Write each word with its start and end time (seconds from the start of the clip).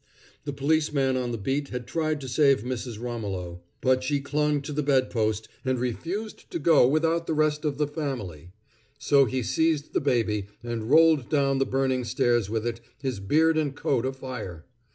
The 0.45 0.51
policeman 0.51 1.15
on 1.15 1.31
the 1.31 1.37
beat 1.37 1.67
had 1.67 1.85
tried 1.85 2.21
to 2.21 2.27
save 2.27 2.63
Mrs. 2.63 2.99
Romolo; 2.99 3.61
but 3.81 4.03
she 4.03 4.19
clung 4.19 4.59
to 4.63 4.73
the 4.73 4.81
bedpost, 4.81 5.47
and 5.63 5.77
refused 5.77 6.49
to 6.49 6.57
go 6.57 6.87
without 6.87 7.27
the 7.27 7.35
rest 7.35 7.63
of 7.65 7.77
the 7.77 7.85
family. 7.85 8.49
So 8.97 9.25
he 9.25 9.43
seized 9.43 9.93
the 9.93 10.01
baby, 10.01 10.47
and 10.63 10.89
rolled 10.89 11.29
down 11.29 11.59
the 11.59 11.67
burning 11.67 12.03
stairs 12.03 12.49
with 12.49 12.65
it, 12.65 12.81
his 12.97 13.19
beard 13.19 13.59
and 13.59 13.75
coat 13.75 14.03
afire. 14.03 14.65